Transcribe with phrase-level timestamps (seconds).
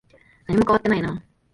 [0.47, 1.23] 何も変わっていないな。